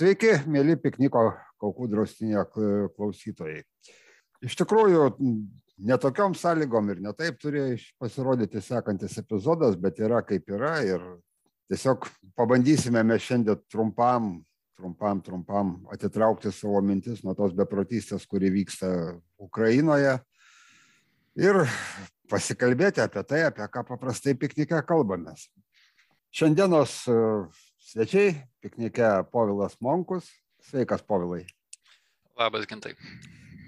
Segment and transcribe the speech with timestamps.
[0.00, 1.26] Sveiki, mėly pikniko
[1.60, 3.58] Kaukų draustinio klausytojai.
[4.40, 5.10] Iš tikrųjų,
[5.90, 11.04] netokiom sąlygom ir netaip turėjo pasirodyti sekantis epizodas, bet yra kaip yra ir
[11.68, 14.30] tiesiog pabandysime mes šiandien trumpam,
[14.80, 18.88] trumpam, trumpam atitraukti savo mintis nuo tos beprotystės, kuri vyksta
[19.36, 20.14] Ukrainoje
[21.44, 21.60] ir
[22.32, 25.50] pasikalbėti apie tai, apie ką paprastai piknike kalbamės.
[26.32, 27.02] Šiandienos
[27.90, 30.28] svečiai, piknike Povilas Monkus.
[30.60, 31.46] Sveikas, Povilai.
[32.38, 32.94] Labas, gintai.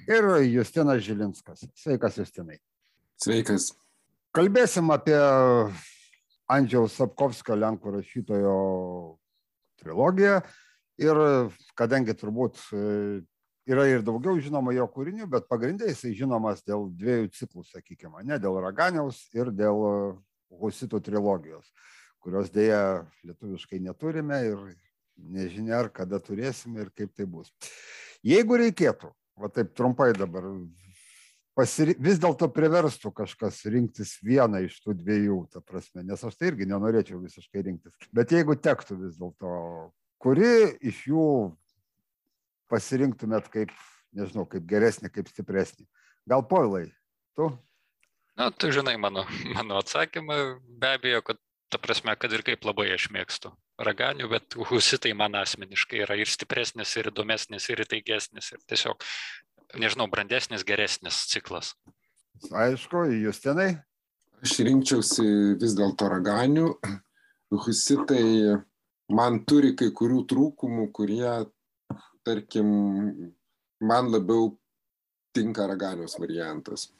[0.09, 1.65] Ir Justinas Žilinskas.
[1.79, 2.59] Sveikas, Justinai.
[3.21, 3.71] Sveikas.
[4.33, 5.17] Kalbėsim apie
[6.53, 8.57] Andžiaus Sapkovskio Lenkų rašytojo
[9.81, 10.41] trilogiją.
[11.01, 11.19] Ir
[11.79, 12.61] kadangi turbūt
[13.69, 18.37] yra ir daugiau žinoma jo kūrinių, bet pagrindai jisai žinomas dėl dviejų ciklų, sakykime, ne
[18.43, 19.81] dėl Raganiaus ir dėl
[20.53, 21.71] Husitų trilogijos
[22.23, 24.61] kurios dėja lietuviškai neturime ir
[25.17, 27.53] nežinia, ar kada turėsime ir kaip tai bus.
[28.27, 30.47] Jeigu reikėtų, va taip trumpai dabar,
[31.59, 31.97] pasiri...
[31.99, 36.69] vis dėlto priverstų kažkas rinktis vieną iš tų dviejų, ta prasme, nes aš tai irgi
[36.71, 39.53] nenorėčiau visiškai rinktis, bet jeigu tektų vis dėlto,
[40.23, 41.27] kuri iš jų
[42.73, 43.75] pasirinktumėt kaip,
[44.17, 45.85] nežinau, kaip geresnį, kaip stipresnį.
[46.29, 46.87] Gal povilai,
[47.37, 47.51] tu?
[48.39, 50.39] Na, tu žinai mano, mano atsakymą,
[50.81, 55.39] be abejo, kad ta prasme, kad ir kaip labai aš mėgstu raganių, bet husitai man
[55.41, 59.07] asmeniškai yra ir stipresnis, ir įdomesnis, ir įtaigesnis, ir tiesiog,
[59.81, 61.73] nežinau, brandesnis, geresnis ciklas.
[62.51, 63.71] Aišku, jūs tenai?
[64.43, 65.27] Aš rinkčiausi
[65.61, 66.73] vis dėlto raganių.
[67.63, 68.59] Husitai
[69.15, 71.29] man turi kai kurių trūkumų, kurie,
[72.27, 72.73] tarkim,
[73.83, 74.51] man labiau
[75.37, 76.91] tinka raganiaus variantas.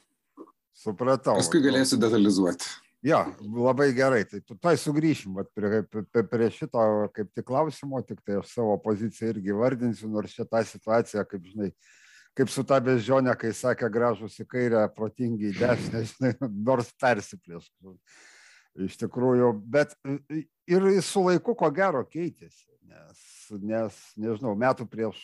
[0.73, 1.35] Supratau.
[1.37, 2.69] Paskui galėsiu detalizuoti.
[3.03, 6.79] Jo, labai gerai, tai tu tai sugrįšim vat, prie, prie, prie šito
[7.11, 11.67] kaip tik klausimo, tik tai aš savo poziciją irgi vardinsiu, nors šitą situaciją, kaip žinai,
[12.39, 16.31] kaip su ta bežionė, kai sakė gražus į kairę, protingi į dešinę, žinai,
[16.69, 17.67] nors persiplėš.
[18.87, 19.97] Iš tikrųjų, bet
[20.71, 23.25] ir su laiku ko gero keitėsi, nes,
[23.59, 25.19] nes nežinau, metų prieš,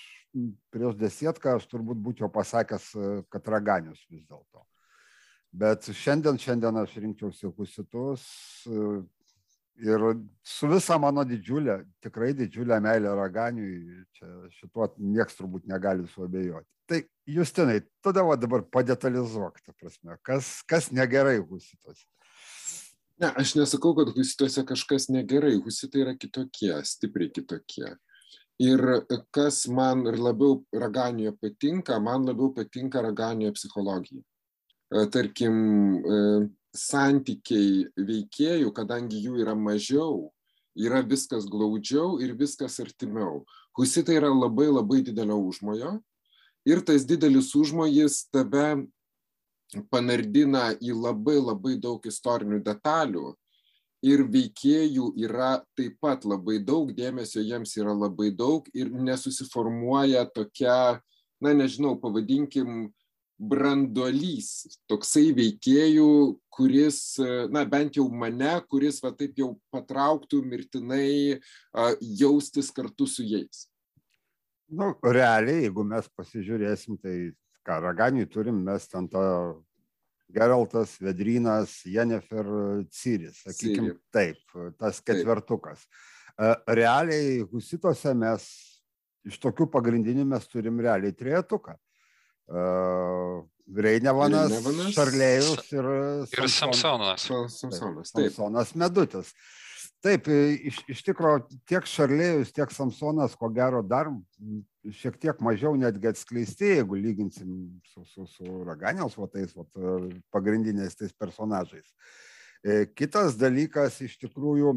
[0.68, 2.92] prieš desietką aš turbūt būčiau pasakęs,
[3.32, 4.68] kad raganius vis dėlto.
[5.52, 8.26] Bet šiandien, šiandien aš rinkčiausi husitus
[9.80, 10.04] ir
[10.46, 16.68] su visa mano didžiulė, tikrai didžiulė meilė raganiui, čia šituo nieks turbūt negali suabejoti.
[16.90, 22.06] Tai Justinai, tada va dabar padetalizuok, ta prasme, kas, kas negerai husituose.
[23.20, 27.96] Ne, aš nesakau, kad husituose kažkas negerai, husitai yra kitokie, stipriai kitokie.
[28.60, 28.82] Ir
[29.34, 34.22] kas man ir labiau raganijoje patinka, man labiau patinka raganijoje psichologija
[35.14, 35.56] tarkim,
[36.76, 40.30] santykiai veikėjų, kadangi jų yra mažiau,
[40.78, 43.44] yra viskas glaudžiau ir viskas artimiau.
[43.78, 45.98] Husitai yra labai labai didelio užmojo
[46.68, 48.86] ir tas didelis užmojis tave
[49.90, 53.34] panardina į labai labai daug istorinių detalių
[54.06, 61.02] ir veikėjų yra taip pat labai daug, dėmesio jiems yra labai daug ir nesusiformuoja tokia,
[61.42, 62.90] na nežinau, pavadinkim,
[63.40, 66.10] branduolys toksai veikėjų,
[66.52, 67.00] kuris,
[67.54, 71.40] na bent jau mane, kuris va taip jau patrauktų mirtinai
[72.20, 73.68] jaustis kartu su jais.
[74.70, 77.32] Nu, realiai, jeigu mes pasižiūrėsim, tai
[77.66, 79.24] ką raganiui turim, mes ten tą
[80.30, 82.46] Geraltas, Vedrynas, Jennifer
[82.94, 84.44] Ciris, sakykime, taip,
[84.78, 85.88] tas ketvertukas.
[86.38, 86.68] Taip.
[86.70, 88.46] Realiai, husitose mes
[89.28, 91.74] iš tokių pagrindinių mes turim realiai trejetuką.
[92.50, 95.88] Reinevanas, Reinevanas Šarlėjus ir,
[96.34, 97.26] ir Samsonas.
[97.54, 98.32] Samsonas, taip.
[98.34, 99.34] Samsonas Medutis.
[100.00, 104.10] Taip, iš, iš tikrųjų tiek Šarlėjus, tiek Samsonas, ko gero, dar
[104.96, 107.52] šiek tiek mažiau netgi atskleisti, jeigu lyginsim
[107.92, 109.70] su, su, su Raganiaus vatais, vat,
[110.34, 111.92] pagrindiniais tais personažais.
[112.96, 114.74] Kitas dalykas, iš tikrųjų,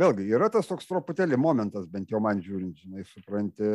[0.00, 3.70] vėlgi, yra tas toks truputėlį momentas, bent jau man žiūrint, žinai, supranti,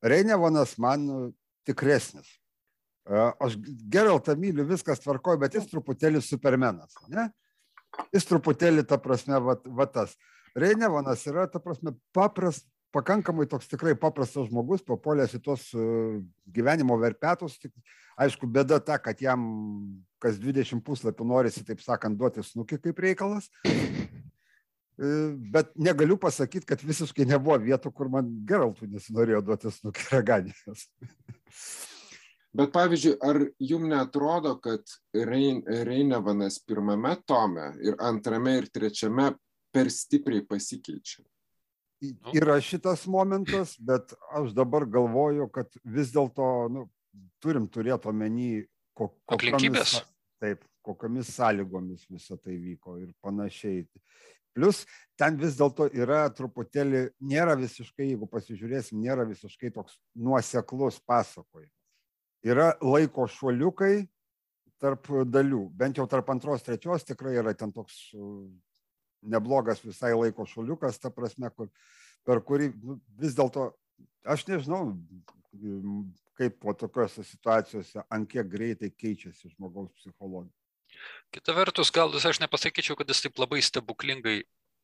[0.00, 1.32] Reinevanas man
[1.68, 2.28] tikresnis.
[3.10, 3.56] Aš
[3.90, 6.94] Geraltą myliu, viskas tvarkoju, bet jis truputėlį supermenas.
[7.10, 7.30] Ne?
[8.14, 10.14] Jis truputėlį, ta prasme, va, va tas.
[10.58, 12.62] Reinevanas yra, ta prasme, papras,
[12.94, 15.66] pakankamai toks tikrai paprastas žmogus, papuolęs į tos
[16.50, 17.58] gyvenimo verpetus.
[17.62, 17.74] Tik,
[18.20, 19.42] aišku, bėda ta, kad jam
[20.22, 23.50] kas 20 puslapių norisi, taip sakant, duoti snukį kaip reikalas.
[25.00, 30.84] Bet negaliu pasakyti, kad visiškai nebuvo vietų, kur man Geraltų nesinorėjo duoti snukį raganės.
[32.50, 34.82] Bet pavyzdžiui, ar jum netrodo, kad
[35.14, 39.28] Rein, Reinevanas pirmame tome ir antrame ir trečiame
[39.70, 41.22] per stipriai pasikeičia?
[42.00, 42.32] Nu.
[42.32, 46.86] yra šitas momentas, bet aš dabar galvoju, kad vis dėlto nu,
[47.44, 48.64] turim turėti omeny,
[48.96, 49.98] ko, Aplinkybės.
[50.40, 53.84] taip, kokiamis sąlygomis visą tai vyko ir panašiai.
[54.56, 54.84] Plus,
[55.20, 61.76] ten vis dėlto yra truputėlį, nėra visiškai, jeigu pasižiūrėsim, nėra visiškai toks nuoseklus pasakojimas.
[62.46, 64.08] Yra laiko šuoliukai
[64.80, 68.48] tarp dalių, bent jau tarp antros, trečios tikrai yra ten toks uh,
[69.22, 71.68] neblogas visai laiko šuoliukas, ta prasme, kur,
[72.26, 73.70] per kurį nu, vis dėlto,
[74.24, 74.94] aš nežinau,
[76.38, 80.54] kaip po tokiuose situacijose, ant kiek greitai keičiasi žmogaus psichologija.
[81.34, 84.40] Kita vertus, gal aš nepasakyčiau, kad jis taip labai stebuklingai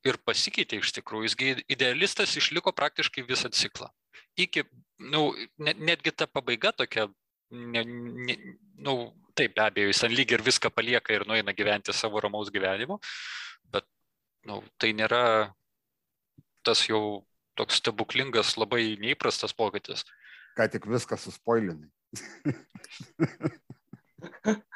[0.07, 1.27] ir pasikeitė iš tikrųjų.
[1.27, 3.91] Jisgi idealistas išliko praktiškai visą ciklą.
[4.39, 4.67] Iki,
[5.01, 5.23] na, nu,
[5.59, 7.09] net, netgi ta pabaiga tokia,
[7.51, 8.59] ne, ne, na,
[8.89, 8.95] nu,
[9.37, 12.97] taip be abejo, jis ant lyg ir viską palieka ir nueina gyventi savo ramaus gyvenimo,
[13.73, 13.85] bet,
[14.47, 15.23] na, nu, tai nėra
[16.67, 17.03] tas jau
[17.57, 20.01] toks stebuklingas, labai neįprastas pokytis.
[20.57, 21.91] Ką tik viską suspoilinai.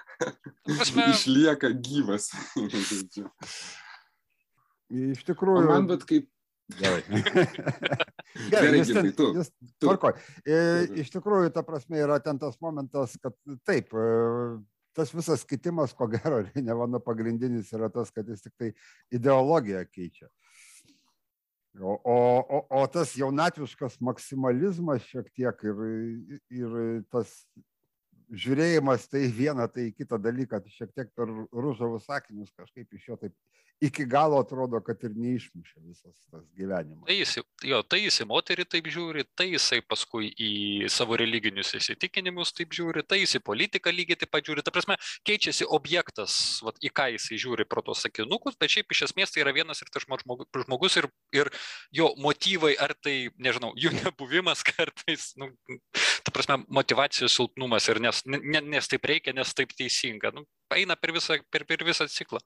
[0.67, 1.07] Prasme...
[1.15, 2.31] Išlieka gyvas.
[4.91, 5.65] Iš tikrųjų.
[5.65, 6.29] O man bet kaip.
[6.79, 7.03] Gerai.
[8.51, 9.31] Gerai, ten, Gintai, tu.
[9.35, 9.49] jūs
[9.83, 10.15] tvarkoj.
[10.47, 10.59] E,
[11.03, 13.35] Iš tikrųjų, ta prasme, yra ten tas momentas, kad
[13.67, 14.05] taip, e,
[14.97, 18.71] tas visas kitimas, ko gero, ne mano pagrindinis yra tas, kad jis tik tai
[19.15, 20.31] ideologiją keičia.
[21.81, 25.83] O, o, o, o tas jaunatviškas maksimalizmas šiek tiek ir,
[26.51, 26.73] ir
[27.15, 27.31] tas
[28.31, 33.19] žiūrėjimas tai vieną, tai kitą dalyką, tai šiek tiek per ružavus sakinius kažkaip iš jo
[33.21, 33.35] taip
[33.81, 37.07] iki galo atrodo, kad ir neišmušė visas tas gyvenimas.
[37.09, 37.33] Tai jis,
[37.65, 40.51] jo, tai jis į moterį taip žiūri, tai jisai paskui į
[40.93, 44.65] savo religinius įsitikinimus taip žiūri, tai jis į politiką lygiai taip pat žiūri.
[44.67, 44.99] Ta prasme,
[45.29, 46.35] keičiasi objektas,
[46.67, 49.81] vat, į ką jisai žiūri pro tos sakinukus, bet šiaip iš esmės tai yra vienas
[49.81, 51.09] ir tas žmogus ir,
[51.41, 51.49] ir
[51.97, 55.49] jo motyvai, ar tai, nežinau, jų nebuvimas kartais, nu,
[56.31, 60.31] ta prasme, motivacijos silpnumas ir nes, ne, nes taip reikia, nes taip teisinga.
[60.37, 60.47] Nu,
[60.77, 62.41] eina per visą, per, per visą ciklą.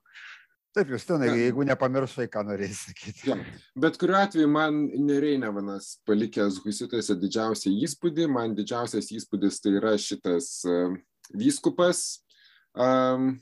[0.75, 3.29] Taip, jūs tenai, jeigu nepamiršai, ką norėjai sakyti.
[3.29, 3.37] Ja.
[3.79, 10.49] Bet kuriuo atveju man Nereinevanas palikęs Husitose didžiausią įspūdį, man didžiausias įspūdis tai yra šitas
[10.67, 10.97] uh,
[11.31, 12.01] vyskupas
[12.75, 13.37] um,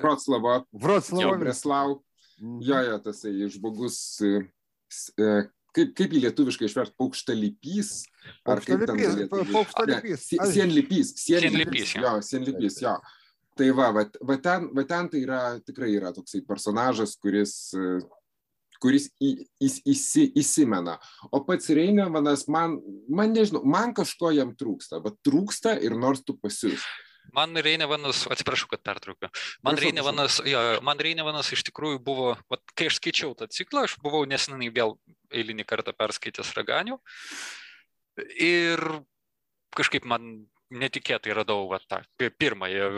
[0.00, 0.62] Vroclavo.
[0.72, 1.36] Vroclavo.
[1.42, 1.98] Breslau.
[2.40, 2.62] Mhm.
[2.64, 5.44] Jo, jo, tasai žmogus, uh,
[5.76, 7.92] kaip, kaip į lietuviškai išvert, paukštalypys.
[8.48, 9.28] Ar kaip ten?
[9.28, 10.28] Paukštalypys.
[10.54, 11.14] Sienlypys.
[11.22, 11.96] Sienlypys.
[11.98, 12.92] Jo, sienlypys, jo.
[12.96, 13.16] jo
[13.58, 17.54] tai va, va, va, ten, va ten tai yra tikrai yra toksai personažas, kuris,
[18.82, 20.96] kuris į, į, įsi, įsimena.
[21.34, 22.78] O pats Reinevanas, man,
[23.10, 26.86] man nežinau, man kažko jam trūksta, bet trūksta ir nors tu pasiūs.
[27.36, 29.30] Man Reinevanas, atsiprašau, kad pertraukiu.
[29.66, 33.98] Man Reinevanas, jo, man Reinevanas iš tikrųjų buvo, vat, kai aš skaičiau tą ciklą, aš
[34.02, 34.96] buvau nesenai vėl
[35.34, 36.98] eilinį kartą perskaitęs Raganių.
[38.42, 38.82] Ir
[39.76, 42.02] kažkaip man netikėtai radau va, tą
[42.40, 42.88] pirmąją,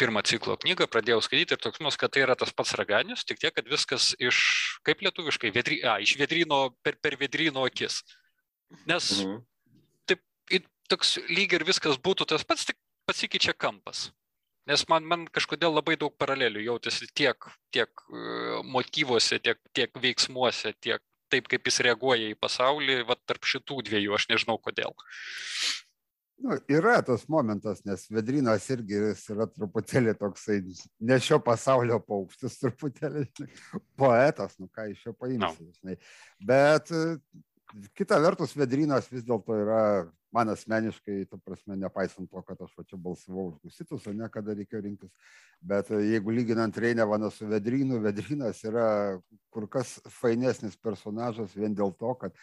[0.00, 3.40] pirmą ciklo knygą, pradėjau skaityti ir toks mus, kad tai yra tas pats raganius, tik
[3.42, 4.38] tiek, kad viskas iš,
[4.86, 8.00] kaip lietuviškai, vedry, a, iš vedryno, per, per vedryno akis.
[8.88, 9.42] Nes mhm.
[10.08, 10.24] taip,
[10.88, 14.10] toks lyg ir viskas būtų tas pats, tik pasikeičia kampas.
[14.66, 17.38] Nes man, man kažkodėl labai daug paralelių jautėsi tiek,
[17.74, 23.46] tiek uh, motyvuose, tiek, tiek veiksmuose, tiek taip, kaip jis reaguoja į pasaulį, va tarp
[23.46, 24.94] šitų dviejų, aš nežinau kodėl.
[26.36, 28.98] Nu, yra tas momentas, nes vedrinas irgi
[29.32, 30.58] yra truputėlį toksai,
[31.00, 33.24] ne šio pasaulio paukštis, truputėlį
[33.96, 35.70] poetas, nu ką iš jo paimsi.
[35.80, 35.96] No.
[36.50, 36.92] Bet
[37.98, 39.80] kita vertus, vedrinas vis dėlto yra,
[40.34, 44.28] man asmeniškai, tu prasme, nepaisant to, kad aš va čia balsavau už gusitus, o ne
[44.32, 48.88] kada reikėjo rinktis, bet jeigu lyginant Reinevaną su vedrinu, vedrinas yra
[49.54, 52.36] kur kas fainesnis personažas vien dėl to, kad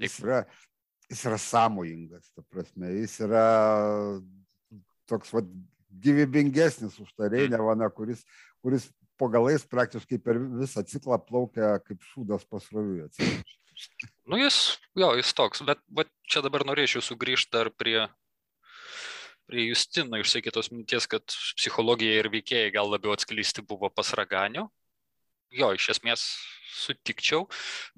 [0.00, 0.44] jis yra
[1.10, 3.44] jis yra sąmojingas, ta prasme, jis yra
[5.10, 5.42] toks va,
[5.90, 8.22] gyvybingesnis už tą Reinevaną, kuris,
[8.62, 8.86] kuris
[9.18, 13.08] po galais praktiškai per visą ciklą plaukia kaip šūdas pasroviui.
[14.30, 18.04] Nu jis, jo, jis toks, bet, bet čia dabar norėčiau sugrįžti dar prie,
[19.50, 21.24] prie Justino išsakytos minties, kad
[21.58, 24.68] psichologija ir veikėjai gal labiau atskleisti buvo pas Raganio.
[25.50, 26.24] Jo, iš esmės
[26.70, 27.48] sutikčiau,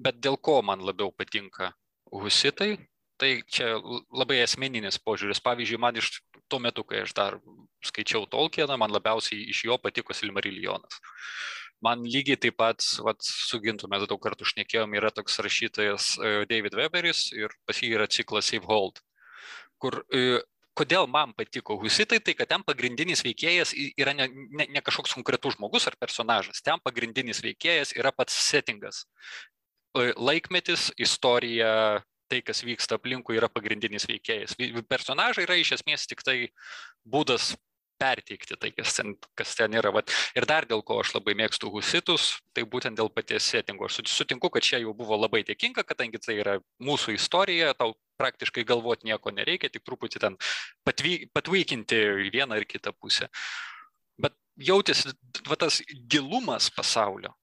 [0.01, 1.69] bet dėl ko man labiau patinka
[2.09, 2.77] husitai,
[3.21, 3.75] tai čia
[4.09, 5.41] labai asmeninis požiūris.
[5.45, 6.17] Pavyzdžiui, man iš
[6.49, 7.37] tuo metu, kai aš dar
[7.85, 10.99] skaičiau Tolkieną, man labiausiai iš jo patiko Silmariljonas.
[11.83, 16.33] Man lygiai taip pat, vat, su Gintu mes daug kartų šnekėjom, yra toks rašytojas e,
[16.49, 19.01] David Weberis ir pas jį yra ciklas Save Hold,
[19.83, 20.39] kur e,
[20.79, 25.57] kodėl man patiko Husitai, tai kad ten pagrindinis veikėjas yra ne, ne, ne kažkoks konkretus
[25.57, 29.03] žmogus ar personažas, ten pagrindinis veikėjas yra pats settingas
[29.93, 34.55] laikmetis, istorija, tai, kas vyksta aplinkui, yra pagrindinis veikėjas.
[34.89, 36.37] Personažai yra iš esmės tik tai
[37.05, 37.53] būdas
[38.03, 39.93] perteikti tai, kas ten, kas ten yra.
[39.95, 40.11] Vat.
[40.37, 43.87] Ir dar dėl ko aš labai mėgstu husitus, tai būtent dėl paties settingo.
[43.87, 48.65] Aš sutinku, kad čia jau buvo labai dėkinga, kadangi tai yra mūsų istorija, tau praktiškai
[48.67, 50.37] galvoti nieko nereikia, tik truputį ten
[50.87, 53.29] patvy, patvykinti į vieną ar kitą pusę.
[54.21, 55.15] Bet jautėsi,
[55.49, 55.81] va tas
[56.11, 57.33] gilumas pasaulio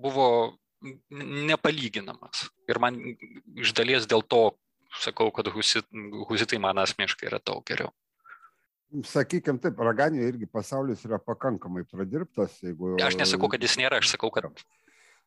[0.00, 0.56] buvo
[1.10, 2.48] nepalyginamas.
[2.70, 2.96] Ir man
[3.60, 4.44] iš dalies dėl to
[5.02, 5.86] sakau, kad husit,
[6.28, 7.92] husitai man asmeniškai yra daug geriau.
[9.06, 12.58] Sakykime taip, raganių irgi pasaulis yra pakankamai pradirbtas.
[12.64, 12.96] Jeigu...
[13.06, 14.48] Aš nesakau, kad jis nėra, aš sakau, kad...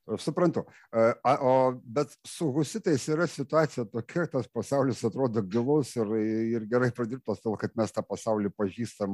[0.04, 0.66] Aš suprantu.
[0.92, 1.54] O,
[1.96, 6.12] bet su husitais yra situacija tokia, tas pasaulis atrodo gilus ir,
[6.58, 9.14] ir gerai pradirbtas, tol kad mes tą pasaulį pažįstam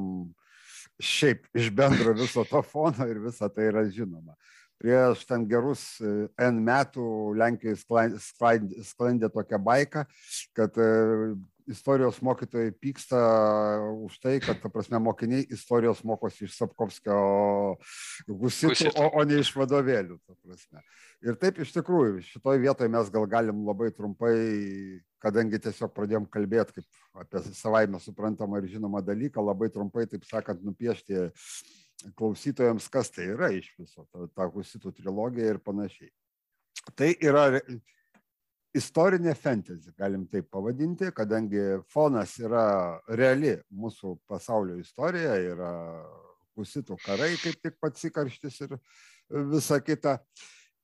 [0.97, 4.33] šiaip iš bendro viso to fono ir visa tai yra žinoma
[4.79, 7.05] prieš ten gerus e, N metų
[7.37, 8.19] Lenkijoje
[8.87, 10.05] sklandė tokia baika,
[10.55, 10.87] kad e,
[11.69, 13.19] istorijos mokytojai pyksta
[13.93, 17.19] už tai, kad, ta prasme, mokiniai istorijos mokosi iš Sapkovskio
[18.27, 20.17] gusitų, o, o ne iš vadovėlių.
[21.25, 24.33] Ir taip iš tikrųjų, šitoje vietoje mes gal galim labai trumpai,
[25.23, 30.63] kadangi tiesiog pradėjom kalbėti kaip apie savaime suprantamą ir žinomą dalyką, labai trumpai, taip sakant,
[30.65, 31.29] nupiešti
[32.17, 36.11] klausytojams, kas tai yra iš viso, ta, ta husitų trilogija ir panašiai.
[36.95, 37.49] Tai yra
[38.75, 45.73] istorinė fantasy, galim taip pavadinti, kadangi fonas yra reali mūsų pasaulio istorija, yra
[46.59, 48.77] husitų karai, kaip tik pats įkarštis ir
[49.53, 50.19] visa kita.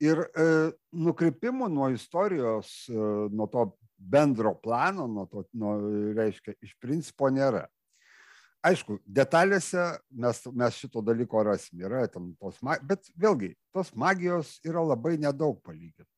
[0.04, 0.48] Ir e,
[0.92, 2.96] nukrypimų nuo istorijos, e,
[3.32, 5.78] nuo to bendro plano, nuo to, nuo,
[6.18, 7.64] reiškia, iš principo nėra
[8.66, 14.84] aišku, detalėse mes, mes šito dalyko rasim, yra tam tos, bet vėlgi, tos magijos yra
[14.86, 16.15] labai nedaug palyginus.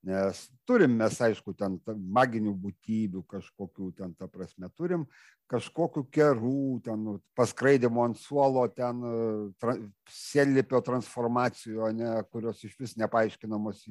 [0.00, 1.74] Nes turim mes, aišku, ten
[2.16, 5.04] maginių būtybių kažkokių, ten, ta prasme, turim
[5.50, 9.02] kažkokių kerų, ten nu, paskraidimo ant suolo, ten
[9.60, 9.74] tra,
[10.08, 13.84] sienlipio transformacijų, ne, kurios iš vis nepaaiškinamos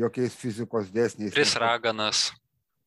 [0.00, 1.34] jokiais fizikos dėsniais.
[1.36, 2.30] Tris raganas.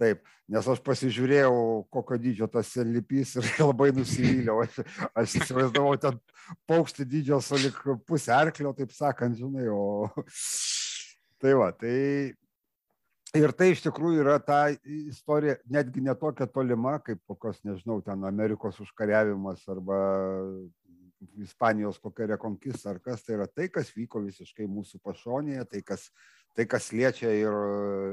[0.01, 1.53] Taip, nes aš pasižiūrėjau,
[1.93, 4.63] kokio dydžio tas senlipys ir labai nusivyliau.
[4.65, 4.81] Aš,
[5.13, 6.17] aš įsivaizdavau ten
[6.69, 7.77] paukštį dydžio sulik
[8.07, 10.09] pusę arklio, taip sakant, žinai, o
[11.43, 11.93] tai va, tai
[13.33, 18.77] Ir tai iš tikrųjų yra ta istorija, netgi netokia tolima, kaip kokios, nežinau, ten Amerikos
[18.83, 19.97] užkariavimas arba
[21.41, 26.09] Ispanijos kokia rekonkista ar kas, tai yra tai, kas vyko visiškai mūsų pašonėje, tai kas
[26.53, 27.55] tai kas liečia ir,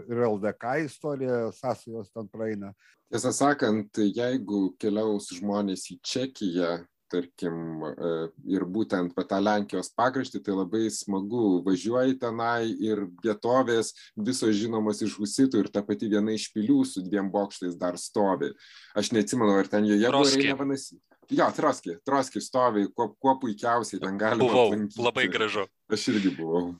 [0.09, 2.73] ir LDK istoriją, sąsajos ten praeina.
[3.11, 6.71] Tiesą sakant, jeigu keliaus žmonės į Čekiją,
[7.11, 8.12] tarkim, e,
[8.55, 15.19] ir būtent tą Lenkijos pakraštį, tai labai smagu, važiuoji tenai ir vietovės visos žinomos iš
[15.21, 18.52] husitų ir ta pati viena iš pilių su dviem bokštais dar stovi.
[18.95, 20.90] Aš neatsimenu, ar ten joje buvo Reinevanas.
[21.31, 24.49] Jo, Troski, Troski stovi, kuo, kuo puikiausiai ten galima.
[24.49, 25.02] Buvau, aplankyti.
[25.05, 25.69] labai gražu.
[25.90, 26.73] Aš irgi buvau.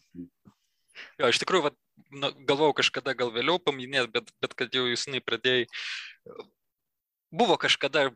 [1.21, 1.71] Jo, iš tikrųjų, va,
[2.11, 5.69] nu, galvojau kažkada gal vėliau paminėti, bet, bet kad jau jūs nepradėjai.
[7.31, 8.09] Buvo kažkada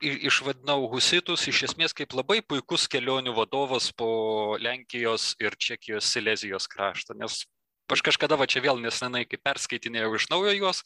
[0.00, 7.16] išvadinau husitus iš esmės kaip labai puikus kelionių vadovas po Lenkijos ir Čekijos Silezijos kraštą,
[7.20, 7.44] nes
[7.90, 10.82] aš kažkada va čia vėl nesenai, kai perskaitinėjau iš naujo juos,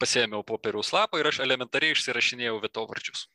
[0.00, 3.26] pasėmiau popieriaus lapą ir aš elementariai išsirašinėjau vietovardžius.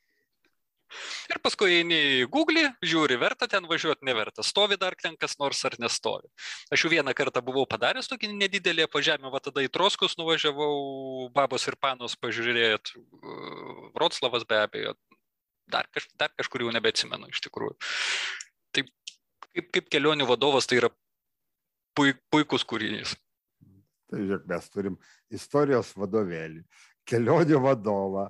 [1.32, 5.62] Ir paskui eini į Google, žiūri, verta ten važiuoti, neverta, stovi dar ten kas nors
[5.68, 6.28] ar nestovi.
[6.74, 11.30] Aš jau vieną kartą buvau padaręs tokį nedidelį po žemę, va tada į Troskus nuvažiavau,
[11.36, 12.92] babos ir panos pažiūrėt,
[13.96, 14.98] Vroclavas be abejo,
[15.72, 17.78] dar, kaž, dar kažkur jau nebeatsimenu iš tikrųjų.
[18.75, 18.92] Taip,
[19.50, 20.92] kaip, kaip kelionių vadovas tai yra
[21.98, 23.16] puik, puikus kūrinys.
[24.12, 24.98] Tai žiūrėk, mes turim
[25.32, 26.66] istorijos vadovėlį,
[27.08, 28.28] kelionių vadovą,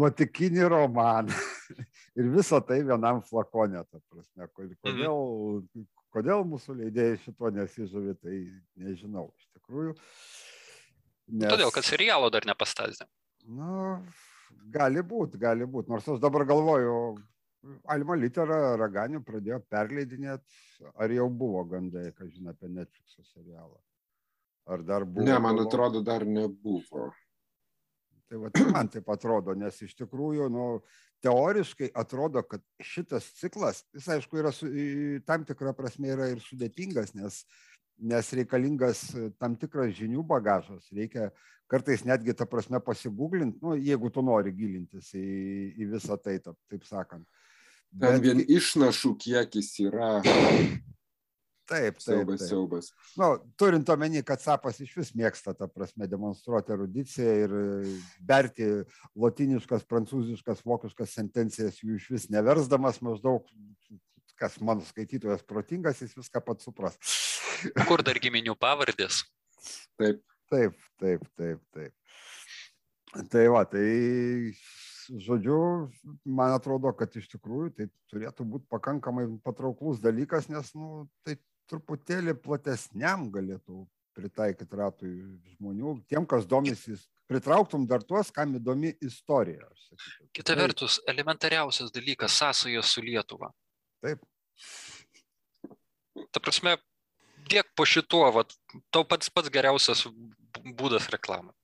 [0.00, 1.36] nuotikinį romaną
[2.18, 4.46] ir visą tai vienam flakone, ta prasme.
[4.46, 4.74] Mhm.
[4.82, 5.20] Kodėl,
[5.62, 5.86] mhm.
[6.16, 8.40] kodėl mūsų leidėjai šito nesižavi, tai
[8.82, 9.94] nežinau iš tikrųjų.
[11.30, 11.46] Nes...
[11.46, 13.06] Todėl, kad serialo dar nepastatė.
[13.46, 14.00] Na,
[14.74, 15.90] gali būti, gali būti.
[15.92, 16.94] Nors aš dabar galvoju,
[17.92, 20.60] Alma Litera Raganių pradėjo perleidinėti,
[20.96, 23.76] ar jau buvo gandai, ką žinai apie Netflix serialą.
[24.70, 25.26] Ar dar buvo?
[25.26, 27.10] Ne, man atrodo, dar nebuvo.
[28.30, 30.66] Tai va, man taip atrodo, nes iš tikrųjų, nu,
[31.24, 34.70] teoriškai atrodo, kad šitas ciklas, jis aišku, yra su,
[35.26, 37.42] tam tikrą prasme yra ir sudėtingas, nes,
[38.00, 39.04] nes reikalingas
[39.40, 41.30] tam tikras žinių bagažas, reikia
[41.70, 45.26] kartais netgi tą prasme pasigūglinti, nu, jeigu tu nori gilintis į,
[45.78, 47.26] į visą tai, taip sakant.
[47.90, 50.18] Bet vien išnašų kiekis yra
[51.70, 52.02] Taip, taip.
[52.02, 52.48] Siaubas, taip.
[52.48, 52.88] siaubas.
[53.18, 53.28] Nu,
[53.58, 57.92] turint omeny, kad sapas iš vis mėgsta, ta prasme, demonstruoti erudiciją ir e,
[58.26, 58.66] berti
[59.14, 63.46] lotiniškas, prancūziškas, vokiškas sentencijas jų iš vis neversdamas maždaug,
[64.40, 66.98] kas mano skaitytojas protingas, jis viską pats supras.
[67.88, 69.22] Kur dar giminių pavardės?
[70.00, 71.92] Taip, Taip, taip, taip, taip.
[73.30, 74.50] Tai va, tai
[75.22, 75.58] žodžiu,
[76.26, 81.36] man atrodo, kad iš tikrųjų tai turėtų būti pakankamai patrauklus dalykas, nes, nu, tai
[81.70, 83.84] truputėlį platesniam galėtų
[84.18, 85.12] pritaikyti ratui
[85.54, 86.98] žmonių, tiem, kas domisi,
[87.30, 89.70] pritrauktum dar tuos, kam įdomi istorija.
[90.34, 93.52] Kita vertus, elementariausias dalykas- sąsajos su Lietuva.
[94.02, 94.26] Taip,
[96.30, 96.76] Ta prasme,
[97.50, 98.54] tiek po šituo, vat,
[98.94, 100.06] tau pats pats geriausias
[100.78, 101.54] būdas reklamai.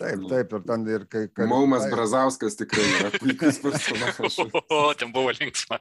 [0.00, 1.24] taip, taip, ir ten ir kai...
[1.32, 4.40] kai Maumas tai- Brazauskas tikrai yra puikus personažas.
[4.68, 5.78] O, ten buvo linksma.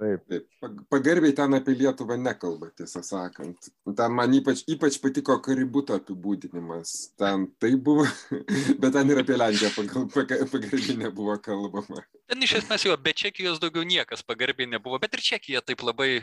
[0.00, 3.66] Taip, Taip, pag- pagarbiai ten apie Lietuvą nekalba, tiesą sakant.
[3.98, 6.94] Ten man ypač, ypač patiko kaributo apibūdinimas.
[7.20, 8.06] Ten tai buvo,
[8.80, 12.00] bet ten ir apie Lenkiją pagal- paga- pagarbiai nebuvo kalbama.
[12.32, 16.22] Ten iš esmės jo, be Čekijos daugiau niekas pagarbiai nebuvo, bet ir Čekija taip labai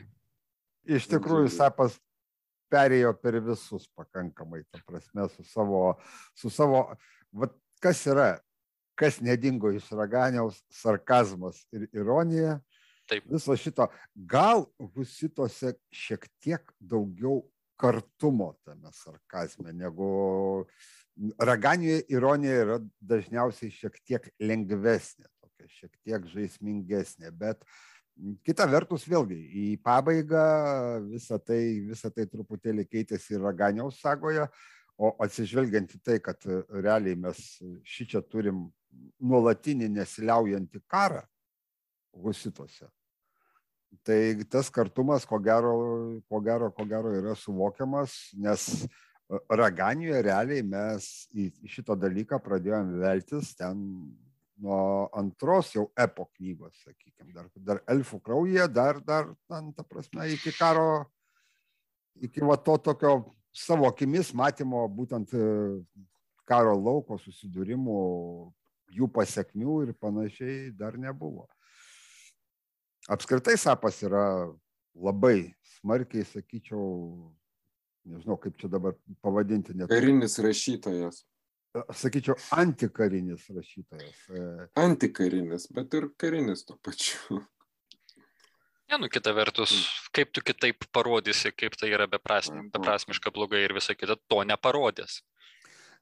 [0.87, 1.97] iš tikrųjų sapas
[2.71, 5.81] perėjo per visus pakankamai, ta prasme, su savo,
[6.35, 6.83] su savo,
[7.31, 8.29] vat kas yra,
[8.97, 12.57] kas nedingo iš raganiaus, sarkazmas ir ironija.
[13.07, 13.27] Taip.
[13.31, 13.87] Viso šito,
[14.27, 14.65] gal
[14.95, 17.45] husitose šiek tiek daugiau
[17.79, 20.65] kartumo tame sarkazme, negu
[21.39, 27.63] raganijoje ironija yra dažniausiai šiek tiek lengvesnė, tokia šiek tiek žaismingesnė, bet
[28.45, 30.43] Kita vertus, vėlgi, į pabaigą
[31.05, 34.47] visą tai, visą tai truputėlį keitėsi ir Raganiaus sagoje,
[34.97, 37.41] o atsižvelgiant į tai, kad e, realiai mes
[37.85, 38.65] šį čia turim
[39.21, 41.21] nuolatinį nesiliaujantį karą
[42.17, 42.89] husituose,
[44.01, 45.75] tai tas kartumas, ko gero,
[46.25, 48.89] ko gero, ko gero yra suvokiamas, nes e,
[49.61, 53.85] Raganijoje realiai mes į šitą dalyką pradėjom veltis ten
[54.57, 60.25] nuo antros jau epo knygos, sakykime, dar, dar elfų kraujyje, dar, dar, ten, ta prasme,
[60.33, 61.05] iki karo,
[62.21, 63.19] iki va to tokio
[63.53, 65.43] savo akimis matymo būtent e,
[66.49, 67.99] karo lauko susidūrimų,
[68.97, 71.45] jų pasiekmių ir panašiai dar nebuvo.
[73.11, 74.47] Apskritai sapas yra
[74.97, 77.31] labai smarkiai, sakyčiau,
[78.07, 81.21] nežinau kaip čia dabar pavadinti, net, Karinis rašytojas.
[81.93, 84.19] Sakyčiau, antikarinis rašytojas.
[84.29, 84.41] E,
[84.81, 87.41] Antikarinis, bet ir karinis tuo pačiu.
[88.87, 89.73] Ne, nu kita vertus,
[90.15, 92.69] kaip tu kitaip parodysi, kaip tai yra beprasmi, Mhm.
[92.71, 95.21] beprasmiška blogai ir visa kita, to neparodės.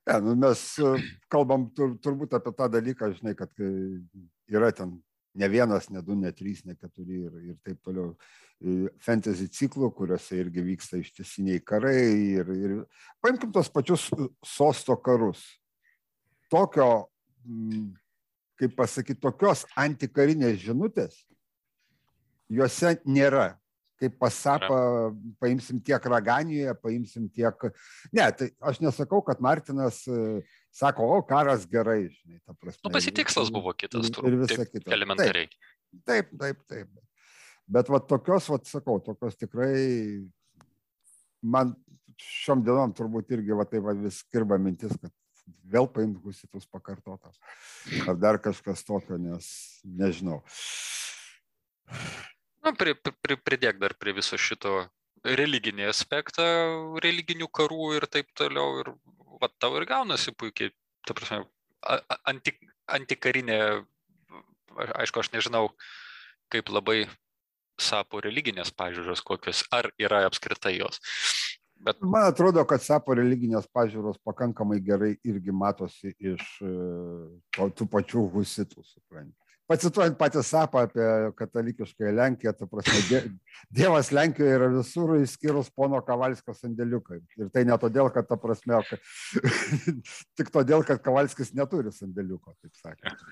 [0.07, 0.91] Ne, nu mes e,
[1.29, 3.71] kalbam tur, turbūt apie tą dalyką, žinai, kad kai
[4.53, 5.01] yra ten
[5.35, 8.13] ne vienas, ne du, ne trys, ne keturi ir, ir taip toliau
[8.59, 11.99] e, fantasy ciklų, kuriuose irgi vyksta ištisiniai karai.
[12.39, 12.77] Ir, ir
[13.23, 15.43] paimkim tos pačius e, sosto karus.
[16.51, 17.09] Tokio,
[17.43, 17.91] mm,
[18.61, 21.23] kaip pasakyti, tokios antikarinės žinutės
[22.51, 23.55] juose nėra.
[23.95, 24.77] Kaip pasapą,
[25.39, 27.55] paimsim tiek Raganijoje, paimsim tiek
[28.11, 30.41] Ne, tai aš nesakau, kad Martinas e,
[30.75, 32.81] sako, o karas gerai, žinai, ta prasme.
[32.83, 34.71] Nu, pasitikslas buvo kitas, ir- ir visa turbūt.
[34.73, 34.83] kita.
[34.89, 35.47] Taip, elementariai.
[36.03, 36.91] Taip, taip, taip.
[37.71, 40.27] Bet va tokios, va sakau, tokios tikrai,
[41.41, 41.71] man
[42.19, 45.11] šiom dienom turbūt irgi va taip va vis skirba mintis, kad
[45.71, 47.39] vėl paimti husitus pakartotas.
[48.07, 49.47] Ar dar kažkas tokio, nes
[49.87, 50.41] nežinau.
[52.65, 54.87] Nu, pri, pri, pri- pridėk dar prie viso šito
[55.25, 56.45] religinį aspektą,
[57.03, 58.79] religinių karų ir taip toliau.
[58.81, 58.89] Ir
[59.41, 60.71] va, tau ir gaunasi puikiai,
[61.05, 61.43] ta prasme,
[62.25, 62.55] anti,
[62.97, 63.59] antikarinė,
[65.01, 65.69] aišku, aš nežinau,
[66.53, 67.05] kaip labai
[67.81, 71.01] sapo religinės pažiūros kokios, ar yra apskritai jos.
[71.85, 76.45] Bet Man atrodo, kad sapo religinės pažiūros pakankamai gerai irgi matosi iš
[77.53, 79.44] to, tų pačių husitų, suprantate.
[79.65, 81.05] Pacituojant patį sapą apie
[81.39, 83.21] katalikišką Lenkiją, ta prasme, die,
[83.73, 87.17] Dievas Lenkijoje yra visur, išskyrus pono Kavalskio sandėliukai.
[87.41, 89.01] Ir tai ne todėl, kad, ta prasme, kad,
[90.37, 93.25] tik todėl, kad Kavalskis neturi sandėliuko, taip sakant.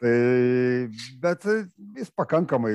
[0.00, 0.12] Tai,
[1.24, 1.48] bet
[1.96, 2.74] jis pakankamai,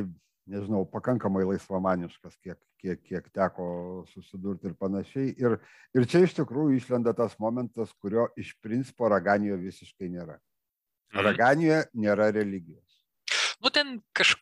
[0.49, 3.69] nežinau, pakankamai laisvamaniškas, kiek, kiek, kiek teko
[4.10, 5.36] susidurti ir panašiai.
[5.38, 5.60] Ir,
[5.93, 10.41] ir čia iš tikrųjų išlenda tas momentas, kurio iš principo Raganijoje visiškai nėra.
[11.13, 11.26] Mhm.
[11.28, 12.82] Raganijoje nėra religijos.
[13.63, 14.41] Nu, ten kažkaip.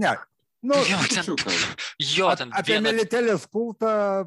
[0.00, 0.16] Ne.
[0.62, 1.24] Nu, Jo, ten,
[2.16, 4.26] jo, ten apie viena, Melitelės kultą.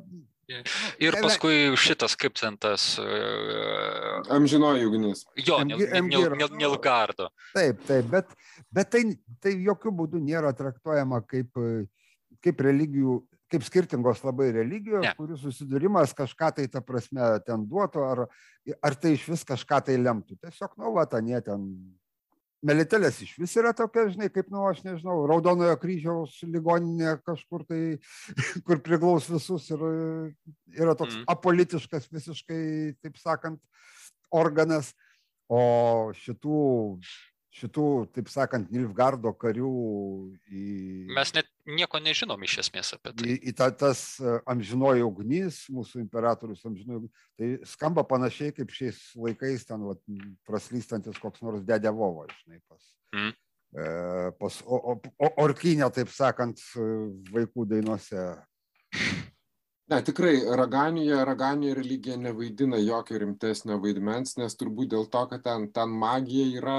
[0.99, 3.19] ir paskui šitas, kaip ten tas, e,
[4.33, 5.21] Amžinoji ugnis.
[5.37, 7.29] jo, Nilgardo.
[7.53, 8.33] Taip, taip, bet,
[8.73, 9.03] bet tai,
[9.41, 11.53] tai jokių būdų nėra traktuojama kaip,
[12.43, 13.21] kaip religijų,
[13.53, 15.13] kaip skirtingos labai religijos, ne.
[15.17, 18.23] kurių susidūrimas kažką tai ta prasme ten duotų, ar,
[18.81, 20.39] ar tai iš vis kažką tai lemtų.
[20.41, 21.67] Tiesiog, nu, va, ten jie ten
[22.63, 27.81] Melitelės iš vis yra tokia, žinai, kaip, nu, aš nežinau, Raudonojo kryžiaus ligoninė kažkur tai,
[28.65, 29.83] kur priglaus visus ir
[30.71, 31.25] yra toks mm.
[31.33, 32.61] apolitiškas visiškai,
[33.03, 33.59] taip sakant,
[34.31, 34.93] organas.
[35.51, 35.59] O
[36.15, 36.59] šitų
[37.53, 39.71] šitų, taip sakant, Nilfgardo karių
[40.49, 40.63] į...
[41.13, 43.27] Mes net nieko nežinom iš esmės apie tai.
[43.29, 48.73] Į, į ta, tas e, amžinoji ugnis, mūsų imperatorius amžinoji ugnis, tai skamba panašiai kaip
[48.73, 50.01] šiais laikais ten vat,
[50.49, 53.35] praslystantis koks nors dėdė Vovo, žinai, pas, mm.
[53.77, 53.91] e,
[54.41, 56.63] pas o, o, o, orkinė, taip sakant,
[57.33, 58.31] vaikų dainuose.
[59.91, 65.67] Ne, tikrai, Raganijoje, Raganijoje religija nevaidina jokio rimtesnio vaidmens, nes turbūt dėl to, kad ten,
[65.75, 66.77] ten magija yra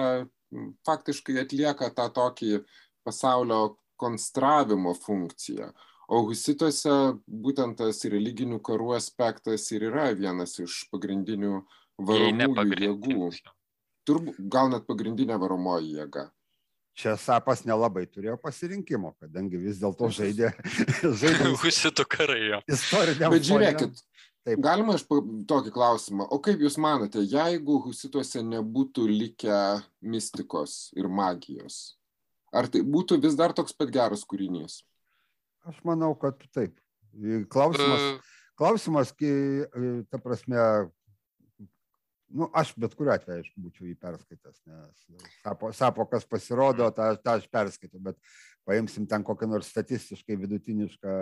[0.86, 2.60] faktiškai atlieka tą tokį
[3.04, 5.70] pasaulio konstravimo funkciją.
[6.08, 6.94] O husituose
[7.26, 11.62] būtent tas religinių karų aspektas ir yra vienas iš pagrindinių
[11.98, 13.28] varomųjų jėgų.
[14.04, 16.28] Turbūt gal net pagrindinė varomoji jėga.
[16.94, 20.52] Čia Sapas nelabai turėjo pasirinkimo, kadangi vis dėlto žaidė,
[21.02, 22.60] žaidė husitų karai.
[22.70, 24.04] Istoriniam Bet žiūrėkit,
[24.44, 24.60] Taip.
[24.60, 25.06] Galima aš
[25.48, 26.26] tokį klausimą.
[26.28, 29.60] O kaip Jūs manote, jeigu husituose nebūtų likę
[30.04, 31.96] mistikos ir magijos,
[32.52, 34.82] ar tai būtų vis dar toks pat geras kūrinys?
[35.64, 36.76] Aš manau, kad taip.
[37.48, 38.04] Klausimas,
[38.58, 39.32] klausimas kai,
[40.12, 40.60] ta prasme,
[42.28, 45.04] nu, aš bet kuriuo atveju, aišku, būčiau jį perskaitęs, nes
[45.38, 48.20] sapo, sapo kas pasirodo, tą, tą aš perskaitau, bet
[48.68, 51.14] paimsim ten kokią nors statistiškai vidutinišką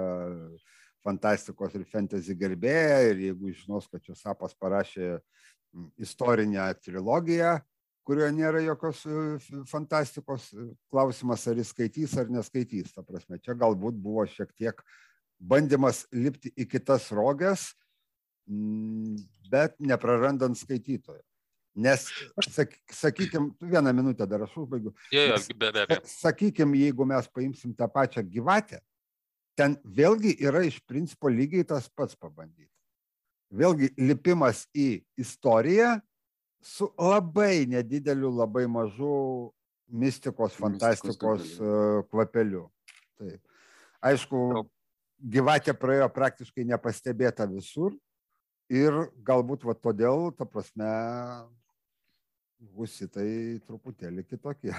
[1.04, 5.16] fantastikos ir fantasy gerbėją ir jeigu žinos, kad Česapas parašė
[6.02, 7.56] istorinę trilogiją,
[8.06, 12.92] kurioje nėra jokios e, fantastikos, e, klausimas, ar jis skaitys ar neskaitys.
[12.96, 14.82] Ta prasme, čia galbūt buvo šiek tiek
[15.42, 17.72] bandymas lipti į kitas rogės,
[19.50, 21.22] bet neprarandant skaitytojo.
[21.82, 22.04] Nes,
[22.92, 24.90] sakykime, vieną minutę dar aš užbaigiu.
[25.14, 25.96] Ja, ja, be, be, be.
[26.04, 28.82] Sakykime, jeigu mes paimsim tą pačią gyvatę,
[29.58, 32.70] ten vėlgi yra iš principo lygiai tas pats pabandyti.
[33.52, 35.98] Vėlgi lipimas į istoriją
[36.62, 39.52] su labai nedideliu, labai mažu
[39.92, 42.68] mistikos, fantastikos mistikos kvapeliu.
[43.20, 43.42] Taip.
[44.02, 44.64] Aišku,
[45.22, 47.92] gyvatė praėjo praktiškai nepastebėta visur
[48.72, 50.88] ir galbūt va todėl, ta prasme,
[52.72, 54.72] husitai truputėlį kitokie.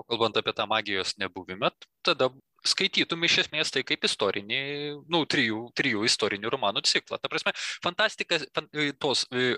[0.00, 1.68] O kalbant apie tą magijos nebuvimą,
[2.06, 2.30] tada
[2.64, 4.60] skaitytum iš esmės tai kaip istorinį,
[5.12, 7.18] nu, trijų, trijų istorinių romanų ciklą.
[7.20, 7.52] Ta prasme,
[7.84, 9.52] fantastika, fan, e, tos e,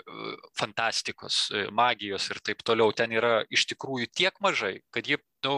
[0.59, 5.57] fantastikos, e, magijos ir taip toliau ten yra iš tikrųjų tiek mažai, kad ji, nu,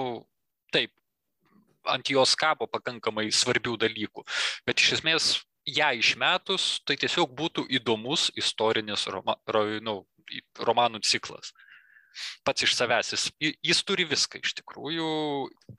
[0.74, 0.92] taip,
[1.88, 4.24] ant jos kabo pakankamai svarbių dalykų.
[4.68, 5.30] Bet iš esmės
[5.68, 10.02] ją išmetus, tai tiesiog būtų įdomus istorinis roma, ro, nu,
[10.64, 11.52] romanų ciklas
[12.44, 13.14] pats iš savęs.
[13.14, 15.08] Jis, jis turi viską iš tikrųjų,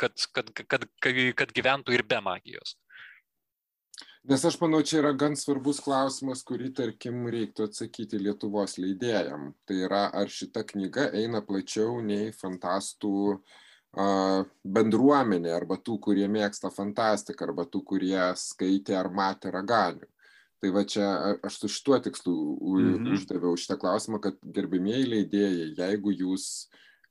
[0.01, 2.77] kad, kad, kad, kad, gyventų ir be magijos.
[4.25, 9.51] Nes aš manau, čia yra gan svarbus klausimas, kurį, tarkim, reiktų atsakyti Lietuvos leidėjam.
[9.69, 16.73] Tai yra, ar šita knyga eina plačiau nei fantastų uh, bendruomenė, arba tų, kurie mėgsta
[16.73, 20.09] fantastiką, arba tų, kurie skaitė ar matė raganių.
[20.65, 21.07] Tai va čia
[21.45, 23.11] aš su šituo tikslu mhm.
[23.13, 26.45] uždaviau šitą klausimą, kad gerbimieji leidėjai, jeigu jūs,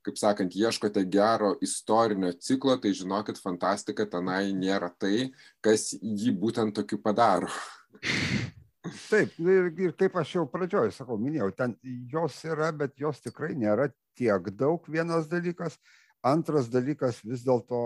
[0.03, 5.29] kaip sakant, ieškote gero istorinio ciklo, tai žinokit, fantastika tenai nėra tai,
[5.63, 7.53] kas jį būtent tokiu padaro.
[9.13, 11.79] Taip, nu ir, ir kaip aš jau pradžioj sakau, minėjau, ten
[12.11, 13.87] jos yra, bet jos tikrai nėra
[14.19, 15.79] tiek daug vienas dalykas.
[16.27, 17.79] Antras dalykas vis dėlto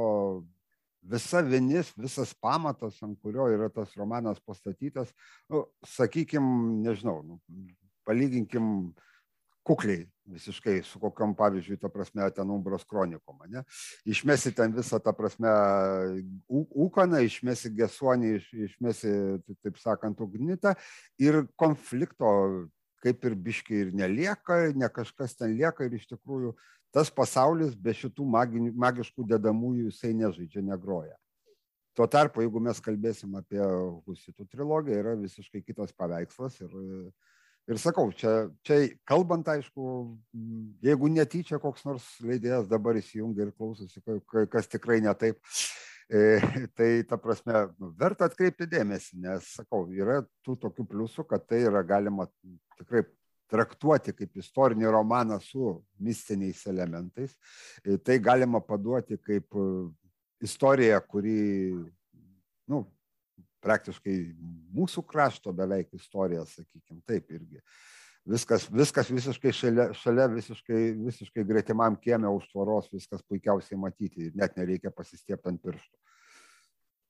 [1.02, 5.12] visa vinis, visas pamatas, ant kurio yra tas romanas pastatytas,
[5.50, 6.44] nu, sakykim,
[6.84, 7.40] nežinau, nu,
[8.08, 8.94] palyginkim
[9.68, 13.62] kukliai visiškai su kokiam, pavyzdžiui, ta prasme, ten umbros kronikom, ne?
[14.08, 15.52] Išmesi ten visą, ta prasme,
[16.48, 19.12] ūkaną, išmesi gesuonį, iš, išmesi,
[19.64, 20.74] taip sakant, ugnitą
[21.20, 22.32] ir konflikto
[23.04, 26.54] kaip ir biški ir nelieka, ne kažkas ten lieka ir iš tikrųjų
[26.94, 31.16] tas pasaulis be šitų maginių, magiškų dedamųjų jisai nežaidžia, negroja.
[31.98, 33.59] Tuo tarpu, jeigu mes kalbėsim apie
[34.07, 36.77] Husitų trilogiją, yra visiškai kitas paveikslas ir,
[37.66, 39.88] ir sakau, čia, čia kalbant, aišku,
[40.87, 44.03] jeigu netyčia koks nors leidėjas dabar įsijungia ir klausosi,
[44.53, 45.42] kas tikrai ne taip,
[46.07, 46.38] e,
[46.79, 51.64] tai ta prasme, nu, verta atkreipti dėmesį, nes, sakau, yra tų tokių pliusų, kad tai
[51.66, 52.31] yra galima
[52.79, 53.03] tikrai
[53.50, 55.72] traktuoti kaip istorinį romaną su
[56.04, 57.34] mistiniais elementais.
[58.04, 59.56] Tai galima paduoti kaip
[60.44, 61.38] istoriją, kuri
[62.68, 62.82] nu,
[63.64, 64.16] praktiškai
[64.76, 67.62] mūsų krašto beveik istorija, sakykime, taip irgi.
[68.28, 74.37] Viskas, viskas visiškai šalia, šalia visiškai, visiškai gretimam kiemė už tvoros, viskas puikiausiai matyti ir
[74.37, 75.96] net nereikia pasistiepti ant pirštų.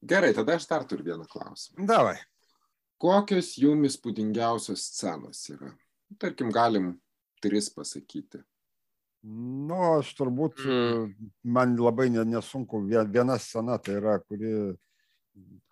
[0.08, 1.88] Gerai, tada aš dar turiu vieną klausimą.
[1.90, 2.14] Davai.
[3.02, 5.72] Kokios jums įspūdingiausios scenos yra?
[6.16, 6.94] Tarkim, galim
[7.42, 8.40] tris pasakyti.
[9.22, 11.14] Nu, aš turbūt, Mm.
[11.44, 14.76] man labai ne- nesunku, vie- viena scena tai yra, kuri,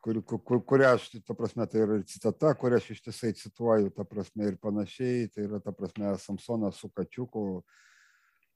[0.03, 4.47] kuri, kur, kurią aš, ta prasme, tai yra citata, kurią aš ištisai cituoju, ta prasme,
[4.47, 7.63] ir panašiai, tai yra, ta prasme, Samsonas su kačiuku,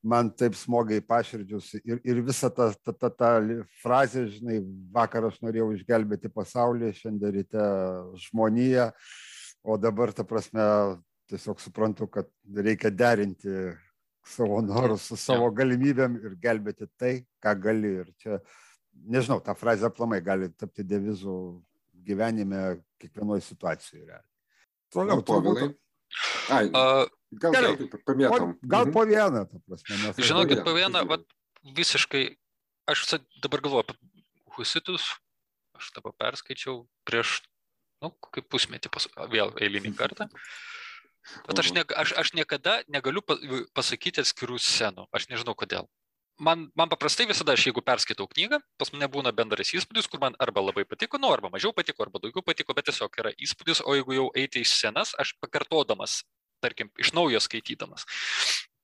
[0.02, 3.40] man taip smogia į paširdžius ir, ir visa ta, ta, ta, ta
[3.82, 4.60] frazė, žinai,
[4.92, 7.64] vakar aš norėjau išgelbėti pasaulį, šiandien ryte
[8.26, 8.92] žmoniją,
[9.62, 10.60] o dabar, ta prasme,
[11.30, 13.52] tiesiog suprantu, kad reikia derinti
[14.26, 17.12] savo norus su savo galimybėm ir gelbėti tai,
[17.42, 17.92] ką gali.
[18.02, 18.38] Ir čia,
[19.06, 21.34] nežinau, ta frazė aplamai gali tapti devizu
[22.04, 24.18] gyvenime kiekvienoje situacijoje.
[24.90, 25.68] Toliau, Gal povilai?
[26.50, 27.06] Ai, Uh,
[27.38, 27.74] gal, gerai.
[27.78, 28.54] gal pamėtom.
[28.58, 28.92] po, gal Mhm.
[28.92, 29.94] po vieną, ta prasme.
[30.10, 31.22] Aš- Žinokit, po vieną, vat,
[31.62, 32.24] visiškai,
[32.90, 33.04] aš
[33.42, 33.94] dabar galvoju apie
[34.56, 35.04] husitus,
[35.78, 37.42] aš dabar perskaičiau prieš,
[38.02, 40.26] nu, kaip pusmetį, pas, vėl eilinį kartą.
[41.48, 43.38] Bet aš, ne, aš, aš niekada negaliu pa-
[43.76, 45.88] pasakyti atskirų scenų, aš nežinau kodėl.
[46.40, 50.38] Man, man paprastai visada, aš jeigu perskaitau knygą, pas mane būna bendras įspūdis, kur man
[50.40, 53.96] arba labai patiko, nu, arba mažiau patiko, arba daugiau patiko, bet tiesiog yra įspūdis, o
[53.98, 56.22] jeigu jau eiti į scenas, aš pakartodamas,
[56.64, 58.06] tarkim, iš naujo skaitydamas.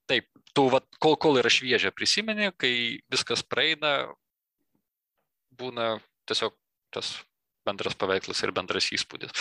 [0.07, 4.05] Taip, tu, vat, kol, kol yra šviežia prisimeni, kai viskas praeina,
[5.57, 5.97] būna
[6.29, 6.53] tiesiog
[6.93, 7.15] tas
[7.67, 9.33] bendras paveikslas ir bendras įspūdis.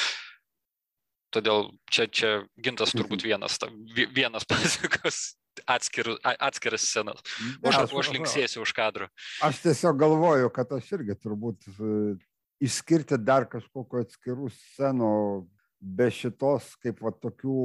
[1.36, 5.34] Todėl čia, čia gintas turbūt vienas, ta- vi- vienas pasakos
[5.68, 7.20] atskirus, a- atskiras scenas.
[7.62, 9.08] O aš, aš linksėsiu už kadro.
[9.44, 12.16] Aš tiesiog galvoju, kad aš irgi turbūt e,
[12.64, 15.12] išskirti dar kažkokiu atskirų scenų
[15.80, 17.56] be šitos, kaip va tokių,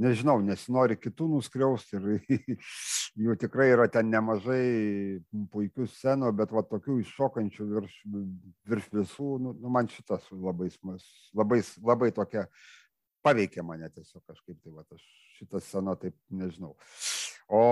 [0.00, 2.56] nežinau, nesinori kitų nuskriausti ir
[3.28, 5.20] jų tikrai yra ten nemažai
[5.52, 8.00] puikių scenų, bet va tokių iššokančių virš,
[8.72, 11.04] virš visų, nu, nu, man šitas labai, smas,
[11.36, 12.46] labai, labai tokia
[13.28, 15.04] paveikė mane tiesiog kažkaip, tai va aš
[15.38, 16.74] šitą sceną taip nežinau.
[17.48, 17.62] O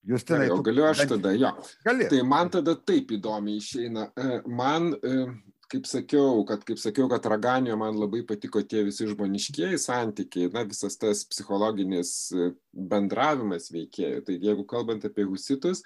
[0.00, 1.50] Gerai, o tu galiu aš tada, jo.
[1.84, 2.08] Gali.
[2.08, 4.06] Tai man tada taip įdomiai išeina.
[4.16, 5.26] E, Man, e,
[5.70, 10.64] kaip sakiau, kad, kaip sakiau, kad Raganio man labai patiko tie visi žmoniškieji santykiai, na,
[10.70, 14.24] visas tas psichologinis e, bendravimas veikėjų.
[14.24, 15.84] Tai jeigu kalbant apie husitus,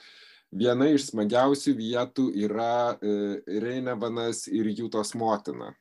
[0.55, 5.75] viena iš smagiausių vietų yra Reinevanas ir Jūtos motina.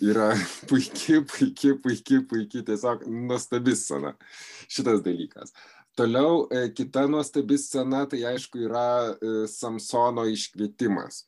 [0.00, 0.30] Yra
[0.68, 4.14] puikiai, puikiai, puikiai, puikiai, tiesiog nuostabi scena
[4.68, 5.52] šitas dalykas.
[5.98, 11.24] Toliau e, kita nuostabi scena, tai aišku yra e, Samsono iškvietimas.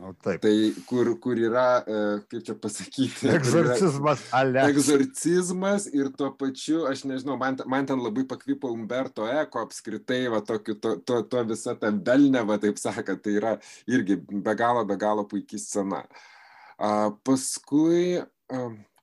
[0.00, 0.40] O, taip.
[0.42, 0.52] Tai
[0.88, 1.98] kur, kur yra, e,
[2.30, 4.62] kaip čia pasakyti, Egzorcizmas ale.
[4.70, 10.40] egzorcizmas ir tuo pačiu, aš nežinau, man, man ten labai pakvipo Umberto Eko apskritai, va,
[10.46, 14.98] tokiu, to, to, to visa ta velneva, taip sakant, tai yra irgi be galo, be
[15.00, 16.02] galo puikiai scena.
[16.78, 18.18] A, paskui,
[18.50, 18.60] a,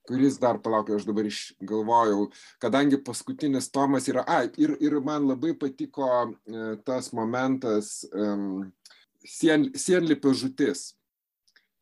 [0.07, 2.29] kuris dar palaukia, aš dabar išgalvojau,
[2.61, 8.65] kadangi paskutinis tomas yra, ai, ir, ir man labai patiko e, tas momentas um,
[9.23, 10.91] sien, sienlipio žutis.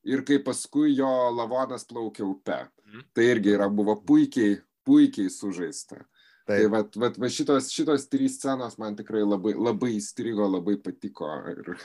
[0.08, 2.62] Ir kai paskui jo lavonas plaukia upe.
[2.88, 3.10] Mhm.
[3.14, 6.06] Tai irgi yra, buvo puikiai, puikiai sužaista.
[6.50, 6.72] Tai Taip.
[6.74, 11.28] va, va, va šitos, šitos trys scenos man tikrai labai, labai įstrigo, labai patiko.
[11.52, 11.76] Ir...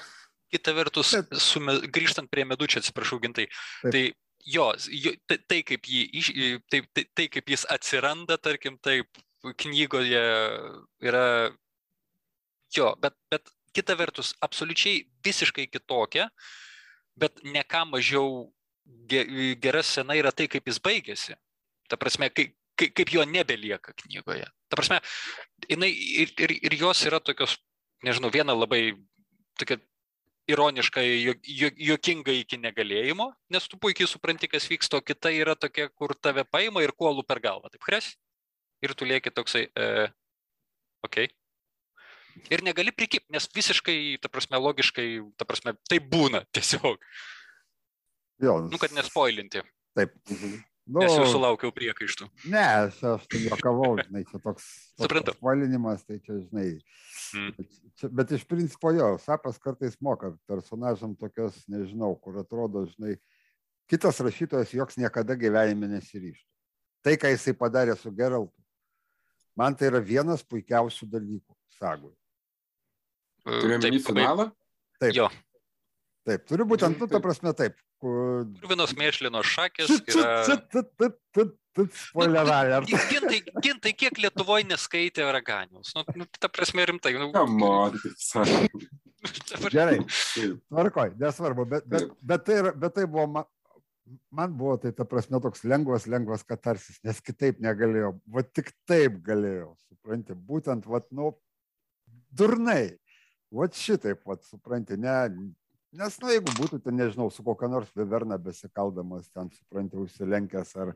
[0.54, 3.48] Kita vertus, su, grįžtant prie medučio, atsiprašau, gintai,
[3.82, 3.90] Taip.
[3.90, 4.04] tai
[4.46, 4.68] jo,
[5.02, 9.10] jo tai, tai, kaip jį, tai, tai, tai kaip jis atsiranda, tarkim, taip,
[9.60, 10.22] knygoje
[11.04, 11.26] yra,
[12.76, 16.28] jo, bet, bet kita vertus, absoliučiai visiškai kitokia,
[17.18, 18.52] bet ne ką mažiau
[19.10, 21.36] ge- gera scena yra tai, kaip jis baigėsi.
[21.90, 24.46] Ta prasme, kai, kai, kaip jo nebelieka knygoje.
[24.70, 25.00] Ta prasme,
[25.68, 27.58] jinai ir, ir, ir jos yra tokios,
[28.06, 28.94] nežinau, viena labai
[29.58, 29.80] tokia
[30.50, 35.54] ironiška, jo- jo- juokinga iki negalėjimo, nes tu puikiai supranti, kas vyksta, o kita yra
[35.56, 38.14] tokia, kur tave paima ir kuolų per galvą, taip kres.
[38.84, 40.08] Ir tu lieki toksai, e,
[41.04, 41.24] okei.
[41.24, 42.48] Okay.
[42.50, 45.06] Ir negali prikipti, nes visiškai, ta prasme, logiškai,
[45.38, 46.98] ta prasme, tai būna tiesiog.
[48.42, 49.62] Jo, Nu, kad nespoilinti,
[49.94, 50.10] Taip.
[50.28, 50.58] Mhm.
[50.84, 52.26] Nu, nes jau sulaukiau priekaištų.
[52.52, 54.66] Ne, aš, aš tai juokavau, žinai, čia toks,
[55.00, 56.66] toks valinimas, tai čia, žinai.
[57.32, 57.54] Mm.
[57.56, 63.16] Bet, čia, bet iš principo jo, sapas kartais moka personažam tokias, nežinau, kur atrodo, žinai,
[63.88, 66.44] kitas rašytojas joks niekada gyvenime nesiryštų.
[67.04, 68.60] Tai, ką jisai padarė su Geraltu,
[69.56, 72.12] man tai yra vienas puikiausių dalykų sagui.
[73.48, 74.50] Turėjome į finalą?
[75.00, 75.16] Taip.
[75.16, 75.32] Jo.
[76.24, 77.76] Taip, turi būtent, nu, ta prasme, taip.
[78.00, 79.90] Purvinos mėšlino šakės.
[81.74, 82.80] Spoileralė.
[82.86, 85.90] Nu, gintai, gintai, kiek Lietuvoje neskaitė raganius?
[85.96, 87.12] Nu, nu, ta prasme, rimtai.
[87.18, 87.98] Nu, Kamon,
[89.72, 89.98] Gerai,
[90.68, 93.46] tvarkoj, nesvarbu, bet, bet, bet, tai, bet tai buvo, ma-
[94.34, 99.16] man buvo tai ta prasme toks lengvas, lengvas katarsis, nes kitaip negalėjau, va tik taip
[99.24, 101.32] galėjau, supranti, būtent, va, nu,
[102.36, 102.98] durnai,
[103.54, 105.16] va šitaip, va, supranti, ne,
[105.98, 110.94] nes, nu, jeigu būtų, ten, nežinau, su kokia nors viverna besikaldamas, ten, supranti, užsilenkęs, ar,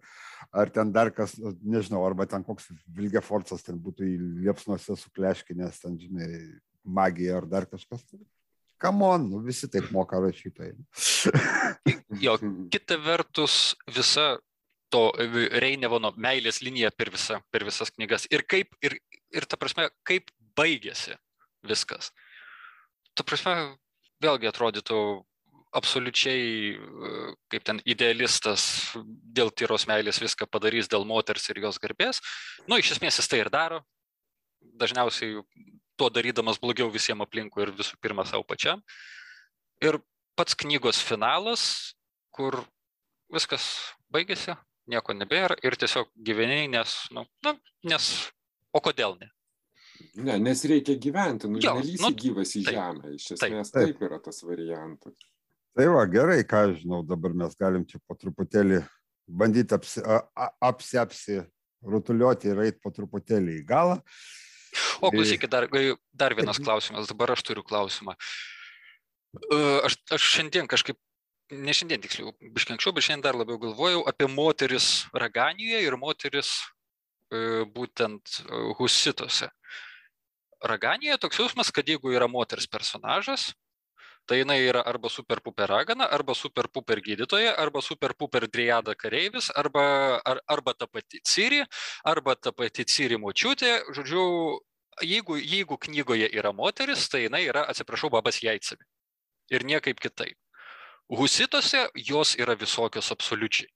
[0.52, 5.98] ar ten dar kas, nežinau, arba ten koks Vilgeforcas ten būtų į liepsnuose sukleškinęs, ten,
[6.02, 6.32] žinai,
[6.84, 8.04] magija ar dar kažkas.
[8.78, 10.76] Kamon, nu, visi taip moka rašytojai.
[12.22, 12.38] Jo,
[12.72, 14.38] kita vertus, visa
[14.92, 15.10] to
[15.62, 18.24] Reinevono meilės linija per, visa, per visas knygas.
[18.32, 18.96] Ir kaip, ir,
[19.34, 21.18] ir ta prasme, kaip baigėsi
[21.68, 22.10] viskas.
[23.18, 23.76] Ta prasme,
[24.22, 25.00] vėlgi atrodytų
[25.78, 27.12] absoliučiai, e,
[27.52, 28.62] kaip ten idealistas
[29.36, 32.22] dėl tyros meilės viską padarys dėl moters ir jos garbės.
[32.66, 33.82] Nu, iš esmės jis tai ir daro.
[34.78, 35.42] Dažniausiai
[35.98, 38.82] tuo darydamas blogiau visiems aplinkui ir visų pirma savo pačiam.
[39.84, 40.00] Ir
[40.38, 41.94] pats knygos finalas,
[42.34, 42.62] kur
[43.34, 43.66] viskas
[44.14, 44.54] baigėsi,
[44.88, 47.54] nieko nebėra ir tiesiog gyveniai, nes, nu, na,
[47.84, 48.30] nes,
[48.72, 49.30] o kodėl ne?
[50.22, 53.14] Ne, nes reikia gyventi, nu, Jo, nelysi nu, gyvas į taip, žemę.
[53.16, 53.40] Iš taip.
[53.40, 53.92] esmės Taip.
[53.92, 55.28] taip yra tas variantas.
[55.78, 58.82] Tai va, gerai, ką aš žinau, dabar mes galim čia po truputėlį
[59.28, 60.02] bandyti apsi,
[60.64, 61.40] apsi, apsi
[61.86, 63.98] rutuliuoti ir eiti po truputėlį į galą.
[65.00, 65.68] O klausykit, dar,
[66.12, 68.16] dar vienas klausimas, dabar aš turiu klausimą.
[69.38, 70.98] E, Aš, aš šiandien kažkaip,
[71.52, 76.52] ne šiandien tiksliau, biškiai anksčiau, bet šiandien dar labiau galvojau apie moteris Raganijoje ir moteris
[77.30, 79.50] e, būtent e, Husituose.
[80.64, 83.52] Raganijoje toks jausmas, kad jeigu yra moters personažas,
[84.28, 88.94] tai jinai yra arba super puper ragana, arba super puper gydytoja, arba super puper driada
[88.94, 89.84] kareivis, arba,
[90.24, 91.62] ar, arba ta pati Ciri,
[92.04, 93.72] arba ta pati Ciri močiutė.
[93.96, 94.24] Žodžiu,
[95.02, 98.84] jeigu, jeigu knygoje yra moteris, tai jinai yra, atsiprašau, babas jaicami.
[99.48, 100.36] Ir niekaip kitaip.
[101.08, 103.70] Husituose jos yra visokios absoliučiai.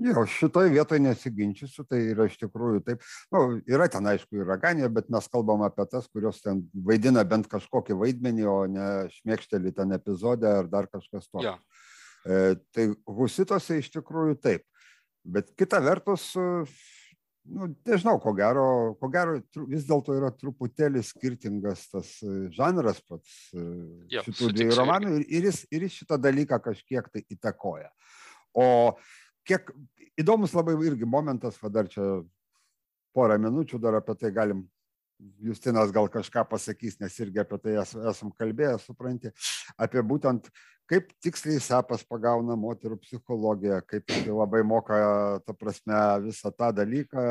[0.00, 3.02] Jo, šitoj vietoje nesiginčysiu, tai yra iš tikrųjų taip.
[3.34, 7.50] Nu, yra ten, aišku, ir raganė, bet mes kalbam apie tas, kurios ten vaidina bent
[7.50, 8.86] kažkokį vaidmenį, o ne
[9.18, 11.44] šmėkštelį ten epizodę ar dar kažkas to.
[11.44, 11.58] Jo.
[12.24, 14.64] E, tai husitose iš tikrųjų taip.
[15.24, 16.46] Bet kita vertus, e,
[17.52, 18.66] nu, nežinau, ko gero,
[19.00, 23.64] ko gero vis dėlto yra truputėlį skirtingas tas e, žanras pats e,
[24.16, 27.92] Jo, šitų dviejų romanų ir, ir, jis, ir jis šitą dalyką kažkiek tai įtakoja.
[28.56, 28.66] O
[29.46, 29.70] kiek
[30.20, 32.22] įdomus labai irgi momentas, va dar čia
[33.16, 34.66] porą minučių dar apie tai galim.
[35.44, 39.28] Justinas gal kažką pasakys, nes irgi apie tai es- esam kalbėję, supranti,
[39.76, 40.48] apie būtent
[40.90, 44.96] kaip tiksliai sepas pagauna moterų psichologiją, kaip jis labai moka,
[45.46, 47.24] ta prasme, visą tą dalyką.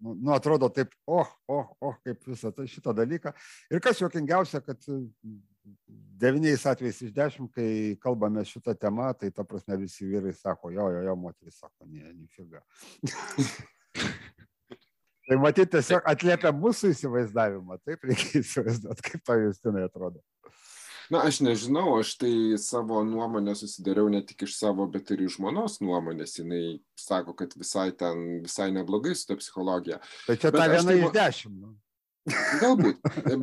[0.00, 3.34] Nu, nu atrodo taip, oh, oh, oh, kaip visą tą, šitą dalyką.
[3.70, 4.80] Ir kas juokingiausia, kad
[6.22, 10.88] devyniais atvejais iš dešimt, kai kalbame šitą temą, tai ta prasme visi vyrai sako, jo,
[10.94, 12.62] jo, jo, moteris sako, ne, nifiga.
[15.26, 20.22] tai matyti tiesiog atliepia mūsų įsivaizdavimą, taip reikia įsivaizduoti, kaip to Justinai atrodo.
[21.12, 25.36] Na, aš nežinau, aš tai savo nuomonę susidariau ne tik iš savo, bet ir iš
[25.36, 26.38] žmonos nuomonės.
[26.38, 29.98] Jis sako, kad visai ten, visai neblogai su ta psichologija.
[30.28, 31.58] Tai čia Bet ta viena tai iš dešimt.
[31.58, 31.74] Nu.
[32.22, 33.00] Galbūt,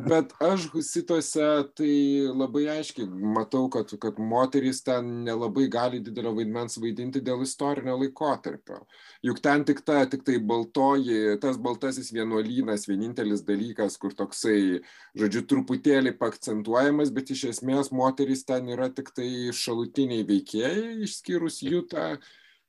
[0.08, 1.44] bet aš husituose
[1.76, 1.90] tai
[2.32, 8.78] labai aiškiai matau, kad, kad moterys ten nelabai gali didelio vaidmens vaidinti dėl istorinio laikotarpio.
[9.26, 14.80] Juk ten tik ta, tik tai baltoji, tas baltasis vienuolynas, vienintelis dalykas, kur toksai,
[15.12, 22.14] žodžiu, truputėlį pakcentuojamas, bet iš esmės moterys ten yra tik tai šalutiniai veikėjai, išskyrus Jutą.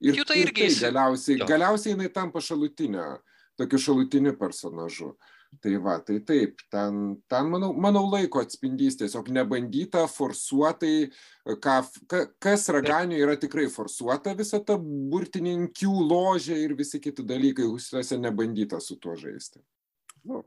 [0.04, 3.22] Ir, Juta ir irgi tai įsi- galiausiai, galiausiai jinai tampa šalutinio,
[3.56, 5.16] tokiu šalutiniu personažu.
[5.60, 11.10] Tai va, tai taip, ten, ten manau, manau laiko atspindys tiesiog nebandyta forsuotai,
[11.44, 11.74] ką,
[12.08, 18.18] ka, kas raganių yra tikrai forsuota, visa ta burtininkių ložė ir visi kiti dalykai, užsiuose
[18.22, 19.60] nebandyta su tuo žaisti.
[20.24, 20.40] Nu,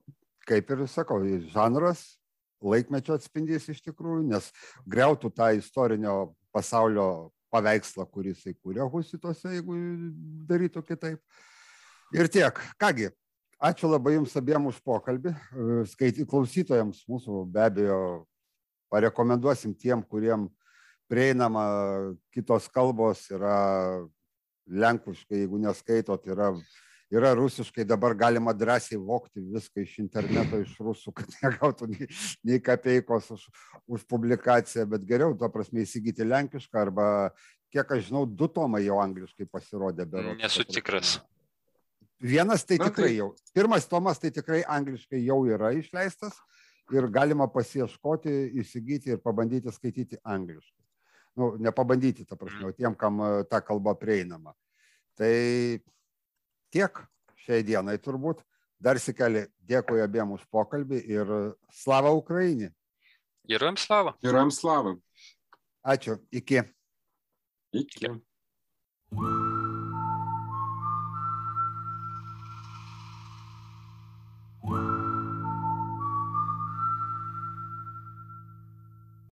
[0.49, 1.21] kaip ir sakau,
[1.53, 2.07] žanras,
[2.65, 4.49] laikmečio atspindys iš tikrųjų, nes
[4.89, 9.77] greutų tą istorinio pasaulio paveikslą, kurį jisai kūrė husitose, jeigu
[10.49, 11.21] darytų kitaip.
[12.15, 12.59] Ir tiek.
[12.81, 13.11] Kągi,
[13.59, 15.35] ačiū labai Jums abiem už pokalbį.
[15.91, 18.01] Skaity klausytojams mūsų be abejo
[18.93, 20.49] parekomenduosim tiem, kuriem
[21.11, 21.65] prieinama
[22.35, 23.59] kitos kalbos yra
[24.71, 26.55] lenkuškai, jeigu neskaitot, yra
[27.15, 32.09] yra rusiškai, dabar galima drąsiai vokti viską iš interneto, iš rusų, kad negautų nei,
[32.47, 33.45] nei kapeikos už,
[33.99, 37.07] už publikaciją, bet geriau, to prasme, įsigyti lenkišką arba,
[37.75, 40.09] kiek aš žinau, du tomai jau angliškai pasirodė.
[40.11, 41.19] Berods, Nesu tikras.
[42.25, 43.35] Vienas tai Na, tikrai tai- jau.
[43.53, 46.33] Pirmas tomas tai tikrai angliškai jau yra išleistas
[46.93, 50.81] ir galima pasieškoti, įsigyti ir pabandyti skaityti angliškai.
[51.37, 54.55] Nu, nepabandyti, ta prasme, o tiem, kam e, ta kalba prieinama.
[55.19, 55.81] Tai
[56.73, 57.01] tiek
[57.45, 58.41] šiai dienai turbūt.
[58.81, 61.27] Dar sikeli dėkui abiem už pokalbį ir
[61.73, 62.71] slava Ukrainai.
[63.49, 64.15] Geruojam slavą.
[64.23, 65.03] Geram slavam.
[65.85, 66.19] Ačiū.
[66.33, 66.63] Iki.
[67.73, 68.15] Iki.